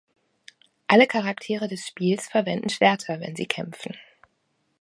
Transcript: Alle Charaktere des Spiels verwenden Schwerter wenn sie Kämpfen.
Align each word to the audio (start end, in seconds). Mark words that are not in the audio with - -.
Alle 0.87 1.05
Charaktere 1.05 1.67
des 1.67 1.85
Spiels 1.85 2.27
verwenden 2.27 2.69
Schwerter 2.69 3.19
wenn 3.19 3.35
sie 3.35 3.45
Kämpfen. 3.45 3.93